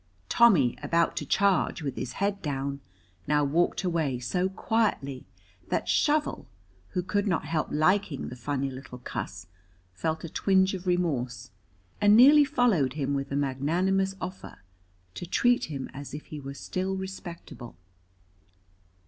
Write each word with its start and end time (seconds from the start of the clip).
Tommy 0.29 0.75
about 0.81 1.15
to 1.17 1.27
charge, 1.27 1.83
with 1.83 1.95
his 1.95 2.13
head 2.13 2.41
down, 2.41 2.79
now 3.27 3.43
walked 3.43 3.83
away 3.83 4.17
so 4.17 4.49
quietly 4.49 5.27
that 5.67 5.87
Shovel, 5.87 6.47
who 6.97 7.03
could 7.03 7.27
not 7.27 7.45
help 7.45 7.67
liking 7.69 8.29
the 8.29 8.35
funny 8.35 8.71
little 8.71 8.97
cuss, 8.97 9.45
felt 9.93 10.23
a 10.23 10.29
twinge 10.29 10.73
of 10.73 10.87
remorse, 10.87 11.51
and 12.01 12.17
nearly 12.17 12.45
followed 12.45 12.93
him 12.93 13.13
with 13.13 13.31
a 13.31 13.35
magnanimous 13.35 14.15
offer: 14.19 14.63
to 15.13 15.27
treat 15.27 15.65
him 15.65 15.87
as 15.93 16.15
if 16.15 16.25
he 16.25 16.39
were 16.39 16.55
still 16.55 16.95
respectable. 16.95 17.75